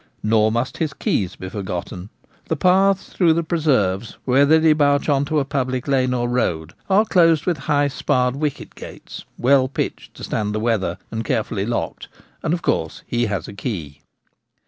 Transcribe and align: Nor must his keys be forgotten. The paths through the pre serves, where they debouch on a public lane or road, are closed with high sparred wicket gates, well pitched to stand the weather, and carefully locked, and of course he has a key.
Nor 0.23 0.51
must 0.51 0.77
his 0.77 0.95
keys 0.95 1.35
be 1.35 1.47
forgotten. 1.47 2.09
The 2.47 2.55
paths 2.55 3.09
through 3.13 3.33
the 3.33 3.43
pre 3.43 3.59
serves, 3.61 4.17
where 4.25 4.47
they 4.47 4.59
debouch 4.59 5.07
on 5.07 5.27
a 5.27 5.45
public 5.45 5.87
lane 5.87 6.11
or 6.11 6.27
road, 6.27 6.73
are 6.89 7.05
closed 7.05 7.45
with 7.45 7.59
high 7.69 7.87
sparred 7.87 8.35
wicket 8.35 8.73
gates, 8.73 9.25
well 9.37 9.67
pitched 9.67 10.15
to 10.15 10.23
stand 10.23 10.55
the 10.55 10.59
weather, 10.59 10.97
and 11.11 11.23
carefully 11.23 11.67
locked, 11.67 12.07
and 12.41 12.51
of 12.51 12.63
course 12.63 13.03
he 13.05 13.27
has 13.27 13.47
a 13.47 13.53
key. 13.53 14.01